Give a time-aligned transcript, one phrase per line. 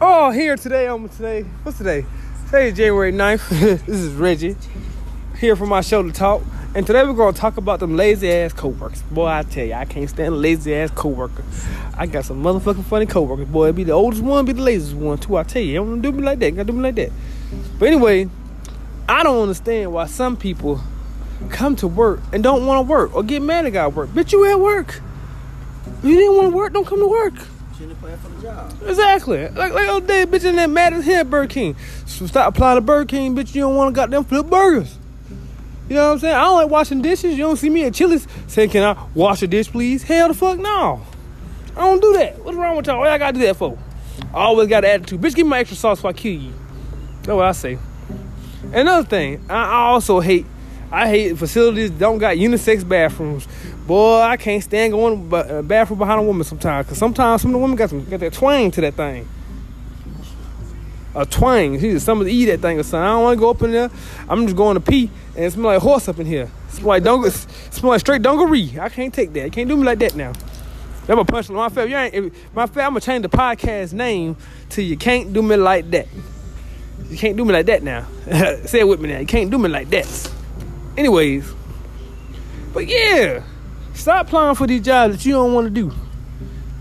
[0.00, 1.42] Oh, here today on today.
[1.62, 2.04] What's today?
[2.46, 3.48] Today is January 9th.
[3.86, 4.56] this is Reggie.
[5.38, 6.42] Here for my show to talk.
[6.74, 9.02] And today we're gonna talk about them lazy ass coworkers.
[9.02, 11.44] Boy, I tell you, I can't stand lazy ass coworker.
[11.96, 13.46] I got some motherfucking funny coworkers.
[13.46, 15.36] Boy, be the oldest one, be the laziest one too.
[15.36, 16.50] I tell you, don't do me like that.
[16.56, 17.12] Gotta do me like that.
[17.78, 18.28] But anyway,
[19.08, 20.80] I don't understand why some people
[21.50, 24.10] come to work and don't want to work or get mad at God work.
[24.10, 25.00] Bitch, you at work.
[26.02, 27.34] You didn't want to work, don't come to work.
[27.78, 28.74] For job.
[28.86, 29.48] Exactly.
[29.48, 31.76] Like like oh, old day, bitch in that mad as hell Burger King.
[32.06, 33.54] So stop applying to Burger King, bitch.
[33.54, 34.98] You don't want to goddamn flip burgers.
[35.88, 36.34] You know what I'm saying?
[36.34, 37.38] I don't like washing dishes.
[37.38, 40.34] You don't see me at Chili's saying, "Can I wash a dish, please?" Hell the
[40.34, 41.02] fuck no.
[41.76, 42.44] I don't do that.
[42.44, 42.98] What's wrong with y'all?
[42.98, 43.78] What I gotta do that for?
[44.34, 45.20] I always got an attitude.
[45.20, 46.52] Bitch, give me my extra sauce before I kill you.
[47.22, 47.78] That's what I say.
[48.72, 50.44] Another thing, I also hate.
[50.90, 53.46] I hate facilities that don't got unisex bathrooms.
[53.86, 56.88] Boy, I can't stand going to the uh, bathroom behind a woman sometimes.
[56.88, 59.28] Cause sometimes some of the women got some got that twang to that thing.
[61.14, 61.78] A twang.
[61.80, 63.00] See, somebody eat that thing or something.
[63.00, 63.90] I don't want to go up in there.
[64.28, 66.50] I'm just going to pee and it smell like horse up in here.
[66.70, 68.78] Smell like dung- smell like straight dungaree.
[68.78, 69.44] I can't take that.
[69.44, 70.32] You can't do me like that now.
[71.06, 71.54] That's my punchline.
[71.54, 71.90] My favorite.
[71.90, 72.54] You ain't.
[72.54, 72.84] My favorite.
[72.84, 74.36] I'm gonna change the podcast name
[74.70, 76.06] to "You Can't Do Me Like That."
[77.08, 78.06] You can't do me like that now.
[78.66, 79.18] Say it with me now.
[79.18, 80.37] You can't do me like that.
[80.98, 81.54] Anyways,
[82.74, 83.44] but yeah,
[83.94, 85.94] stop applying for these jobs that you don't want to do.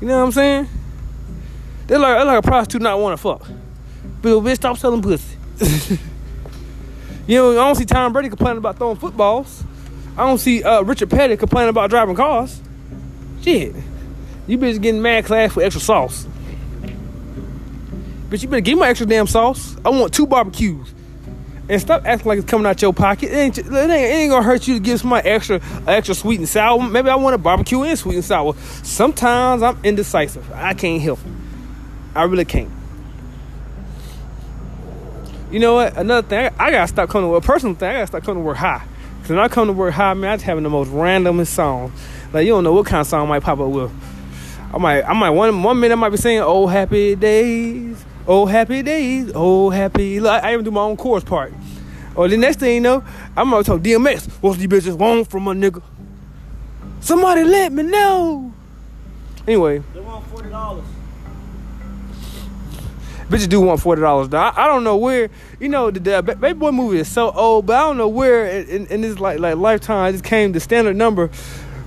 [0.00, 0.68] You know what I'm saying?
[1.86, 3.46] They're like, they're like a prostitute not want to fuck.
[4.22, 5.36] Bill, bitch, stop selling pussy.
[7.26, 9.62] you know, I don't see Tom Brady complaining about throwing footballs.
[10.16, 12.62] I don't see uh, Richard Petty complaining about driving cars.
[13.42, 13.74] Shit.
[14.46, 16.26] You bitch getting mad class for extra sauce.
[18.30, 19.76] But you better give me my extra damn sauce.
[19.84, 20.94] I want two barbecues.
[21.68, 23.32] And stop acting like it's coming out your pocket.
[23.32, 26.38] It ain't, it ain't, it ain't gonna hurt you to give somebody extra, extra sweet
[26.38, 26.80] and sour.
[26.88, 28.54] Maybe I want a barbecue and sweet and sour.
[28.84, 30.50] Sometimes I'm indecisive.
[30.52, 31.32] I can't help it.
[32.14, 32.70] I really can't.
[35.50, 35.96] You know what?
[35.96, 37.44] Another thing, I, gotta stop coming to work.
[37.44, 38.84] Personal thing, I gotta stop coming to work high.
[39.20, 41.92] Cause when I come to work high, man, I just having the most randomest song.
[42.32, 43.92] Like you don't know what kind of song might pop up with.
[44.72, 48.46] I might, I might one one minute I might be saying "Oh Happy Days." Oh
[48.46, 50.18] happy days, oh happy.
[50.20, 51.52] Look, I even do my own chorus part.
[52.14, 53.04] Or the next thing you know,
[53.36, 54.28] I'm gonna talk DMX.
[54.40, 55.82] What's these bitches want from a nigga?
[57.00, 58.52] Somebody let me know.
[59.46, 60.84] Anyway, They want forty dollars.
[63.28, 64.32] bitches do want forty dollars.
[64.34, 65.30] I, I don't know where.
[65.60, 68.46] You know, the, the Baby Boy movie is so old, but I don't know where
[68.46, 71.30] in, in, in this like like lifetime it just came the standard number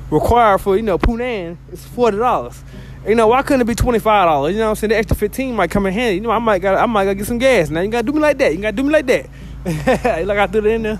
[0.09, 2.63] required for you know Poonan is forty dollars.
[3.07, 4.53] You know, why couldn't it be twenty five dollars?
[4.53, 4.89] You know what I'm saying?
[4.89, 6.15] The extra fifteen might come in handy.
[6.15, 7.69] You know, I might got I might gotta get some gas.
[7.69, 8.53] Now you gotta do me like that.
[8.53, 9.29] You gotta do me like that.
[10.27, 10.99] like I threw it in there.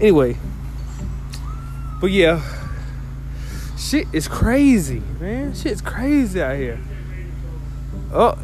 [0.00, 0.36] Anyway.
[2.00, 2.42] But yeah.
[3.76, 5.54] Shit is crazy, man.
[5.54, 6.80] Shit's crazy out here.
[8.12, 8.38] Oh.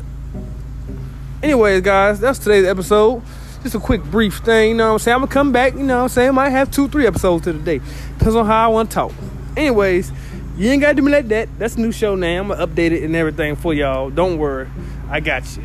[1.42, 3.22] Anyways, guys, that's today's episode.
[3.62, 5.14] Just a quick brief thing, you know what I'm saying?
[5.14, 6.28] I'm gonna come back, you know what I'm saying?
[6.28, 7.80] I might have two, three episodes to the day.
[8.18, 9.12] Depends on how I wanna talk.
[9.56, 10.12] Anyways,
[10.56, 11.48] you ain't gotta do me like that.
[11.58, 12.40] That's a new show now.
[12.40, 14.10] I'm gonna update it and everything for y'all.
[14.10, 14.68] Don't worry.
[15.08, 15.64] I got you.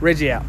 [0.00, 0.44] Reggie out.